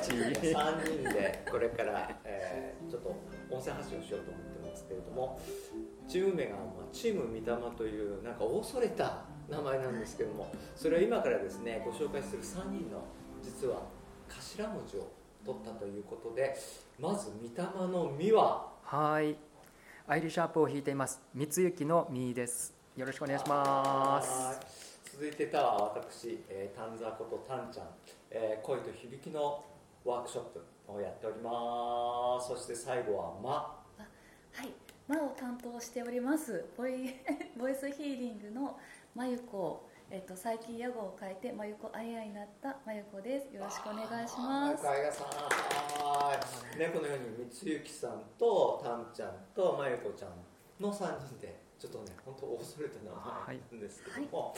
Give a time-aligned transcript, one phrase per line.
[0.00, 3.16] チパチパチパチ、えー、3人でこれから、えー、ちょっと
[3.50, 5.40] 音声発信をしようと思ってますけれども
[6.08, 13.04] チーム名がまあチーム三玉というなんか恐れた名前なんですけどもそれを今からですねご紹介する3人の
[13.42, 13.82] 実は
[14.28, 15.08] 頭文字を
[15.44, 16.56] 取ったということで
[16.98, 19.36] まず三玉の「み」ははい。
[20.06, 21.20] アイリッシュアップを弾いています。
[21.32, 22.74] 三幸のみです。
[22.96, 24.28] よろしくお願いします。
[24.28, 24.66] はい。
[25.08, 27.86] 続いてたは私、えー、丹沢ことたんちゃん、
[28.30, 29.64] えー、声と響きの
[30.04, 32.48] ワークショップをやっております。
[32.48, 33.84] そして最後は「ま」
[34.52, 34.72] はい、
[35.06, 36.64] マを担当しております。
[36.76, 37.14] ボイ
[37.56, 38.78] ボイスヒーリングの
[39.14, 43.54] まゆこ、えっと、最近屋号を変えてまゆこあいあいになったまゆこです。
[43.54, 44.88] よろしくお願いします。
[44.88, 45.26] あゆこさん。
[45.28, 46.40] は
[46.74, 46.78] い。
[46.78, 50.30] ねこのように光幸さんとたんちゃんとまゆこちゃん
[50.80, 53.10] の3人でちょっとね本当恐れた名
[53.46, 54.54] 前なんですけども、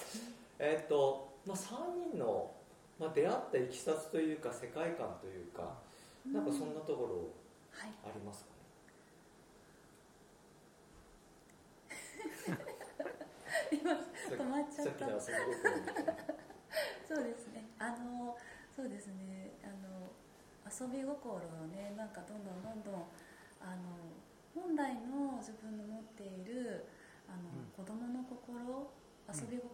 [0.59, 2.53] えっ、と、まあ、3人の、
[3.03, 5.81] まあ、出会ったいきさつというか世界観というか
[6.31, 7.34] なんかそんなところ
[7.75, 7.91] はい。
[8.06, 8.53] ありますか
[12.53, 12.59] ね、
[13.75, 13.98] 今止
[14.47, 15.19] まっちゃった。
[15.19, 15.33] そ
[17.20, 17.67] うですね。
[17.81, 18.39] あの
[18.70, 19.50] そうですね。
[19.64, 20.12] あの
[20.70, 22.94] 遊び心をねなんかどんどんどんどん
[23.61, 23.83] あの
[24.55, 26.87] 本来の自分の持っている
[27.27, 27.72] あの、うん。
[27.72, 28.92] 子供の心
[29.28, 29.72] 遊び心に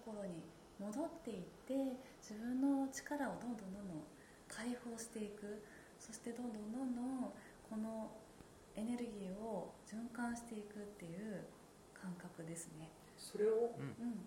[0.79, 1.75] 戻っていって
[2.23, 4.03] 自分の力をどんどんどんどん
[4.49, 5.63] 解放していく。
[5.99, 7.33] そしてどんどんどんどん
[7.69, 8.11] この
[8.77, 11.45] エネルギーを循環していくっていう
[11.93, 12.89] 感覚ですね。
[13.17, 13.95] それをうん。
[13.99, 14.25] うん。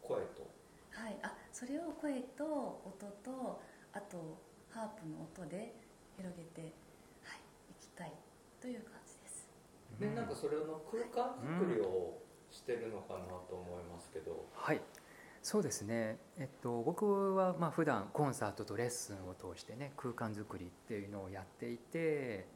[0.00, 0.48] 声と？
[0.90, 2.44] はい、あそれを声と
[2.84, 3.60] 音と
[3.92, 4.38] あと
[4.70, 5.74] ハープの音で
[6.16, 6.72] 広げて、
[7.22, 7.40] はい、
[7.70, 8.12] いきたい
[8.60, 9.48] という感じです。
[10.00, 12.18] でなんかそれの空間作りを
[12.50, 14.80] してるのかなと思いますけど、はい
[15.44, 22.46] そうですね、えっと、僕はまあ普段コンサートとレッスンを通してね空間作りっていうのをやっていて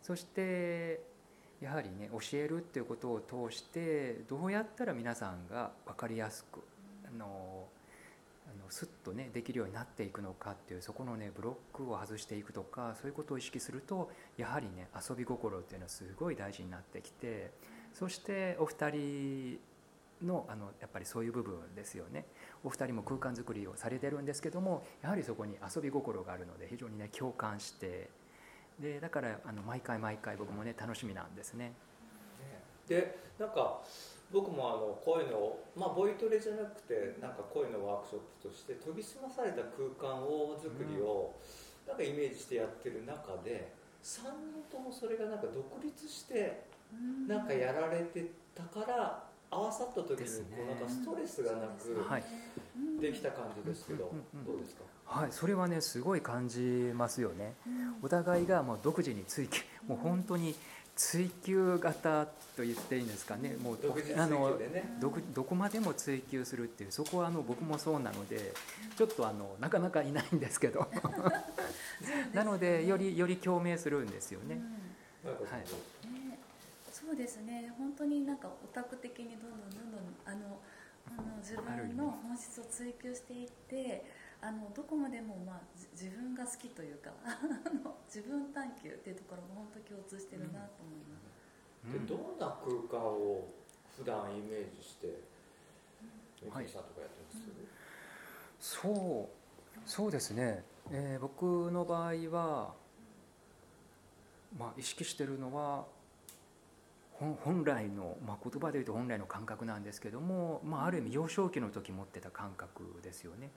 [0.00, 1.00] そして
[1.60, 6.60] やはりね教えるっていうことを通してどうやったら皆さんが分かりやすく
[7.04, 7.64] あの
[8.46, 17.50] あのスッとねできるようになっていくのかっていうそこのねブロックを外していくとかそういうことを意識するとやはりね遊び心っていうのはすごい大事になってきて
[17.92, 19.58] そしてお二人
[20.22, 22.26] のあのやっぱりそういう部分ですよね。
[22.64, 28.10] お二人も空間作りをされてるんですけどもやはりそこに遊び心があるので非常にね共感して。
[28.78, 31.72] でだからあの毎回毎回僕もね楽しみなんですね。
[32.86, 33.80] でなんか
[34.30, 41.34] 僕もあの声のまあボイトレじゃなくてなんか声のワークショップとして研ぎ澄まされた空間を作りを
[41.86, 43.72] なんかイメージしてやってる中で
[44.02, 46.64] 3人ともそれがなんか独立して
[47.26, 50.46] なんかやられてたから合わさった時ですね。
[50.50, 54.12] にこうなんかストレスがなくできた感じですけど
[54.46, 54.82] どうですか？
[55.06, 56.60] はい、それはねすごい感じ
[56.94, 57.54] ますよね。
[57.66, 57.94] うん。
[58.02, 60.54] お互いがもう独自に追求もう本当に
[60.96, 63.56] 追求型と言っていいんですかね。
[63.62, 64.96] もう独自追あの求でね。
[65.00, 68.52] どこどこまでも追求するっていうそこはあの僕もそうなので
[68.96, 70.88] ちょっとあのなかなかいないんですけど。
[72.34, 74.60] なのでよりより共鳴するんですよね。
[75.24, 75.60] はい。
[75.60, 75.66] ね、
[77.06, 77.72] そうですね。
[77.78, 80.58] 本当になんかオタク的にどんどんどんどんあの
[81.06, 84.04] あの自分の本質を追求していって
[84.42, 87.30] あのどこまでも、まあ、じ自分が好きというか あ
[87.70, 91.16] の自分探求っていうところも本当共通してるなと思いま
[91.86, 91.92] す。
[91.92, 93.46] でどんな空間を
[93.96, 95.06] 普段イメージして
[96.82, 97.40] とかやってま
[98.60, 102.74] す、そうそうですね、えー僕の場合は、
[104.58, 105.86] まあ、意識してるのは
[107.18, 113.50] 本本来の、まあ、言葉で言うと本来の感覚なんですけども、まあ、ある意味幼少期の時持ってた感覚ですよね。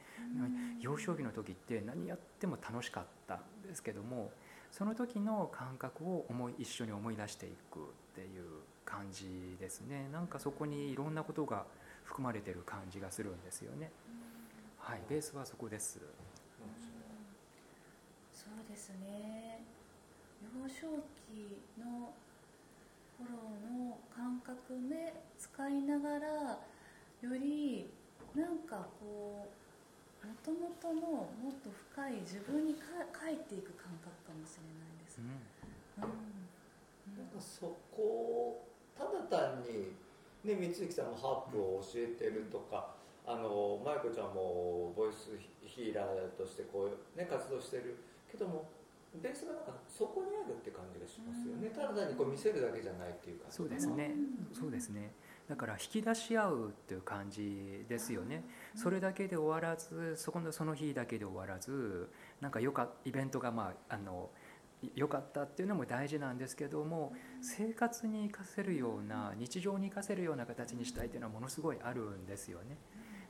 [0.80, 4.32] 幼少期の時って何やっても楽しかったんですけども
[4.72, 7.82] その時の感覚を思い一緒に思い出していくっ
[8.16, 10.08] ていう感じですね。
[10.12, 11.66] なんかそこにいろんなことが
[12.04, 13.92] 含まれてる感じがするんですよね。
[14.80, 16.00] はいベースはそこです。
[18.34, 19.64] そうですね。
[20.42, 20.88] 幼少
[21.28, 22.14] 期の
[23.20, 26.60] 頃の感覚で使いながら
[27.22, 27.90] より
[28.36, 29.48] なんかこ
[30.24, 35.20] うもともとのもっと深い自分にか帰っていく感覚かもしれないです。
[35.20, 35.24] う。
[35.24, 36.04] ん。
[36.04, 37.18] うん。
[37.18, 38.66] なんかそこを
[38.98, 39.96] ただ単に、
[40.44, 42.96] ね、三月さんもハープを教えてるとか、
[43.26, 45.32] あの舞子ちゃんもボイス
[45.64, 47.96] ヒーラーとしてこう、ね、活動してる
[48.30, 48.66] けども
[49.18, 51.74] ベースがなんかそこにあるって感じがしますよね、うん。
[51.74, 54.14] ただ単にこう見せるだけじゃないっていうかそうですね。
[54.50, 54.56] うん。
[54.56, 55.14] そうですね。
[55.48, 58.44] だから引き出し合うっていう感じですよね。
[58.76, 62.10] それだけで終わらずそこのその日だけで終わらず
[62.40, 64.30] なんかよかイベントがまああの
[64.96, 72.78] 良かったっていうのも大事なんですけども生活に生かせるような日常に生かせるような形にしたいっていうのはものすごいあるんですよね。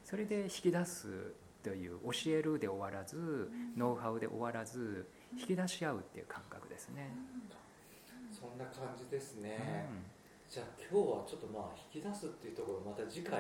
[0.04, 1.34] それで引き出す
[1.64, 7.12] という教えるで終わらずノウハウで終わらず引き出し合うっていう感覚ですね。
[8.32, 9.90] そんな感じですね、
[10.50, 13.40] じゃあ今日はちょっとまあ引き出すっていうところまた次回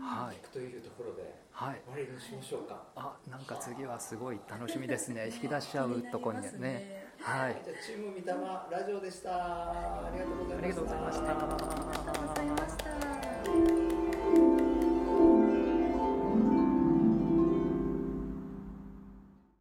[0.00, 0.36] はい。
[0.36, 1.80] 聞くというところではい。
[1.86, 5.30] 終わりにしましょうか、あなんか次はすごい楽しみですね。
[5.32, 7.06] 引き出し合うとこにね。
[7.20, 7.60] はい。
[7.64, 9.30] じゃあチーム三玉ラジオでした。
[9.30, 10.62] ありがとうございました。
[10.62, 11.30] ありがとうございました。
[11.30, 12.76] ありがとうございまし
[13.72, 13.77] た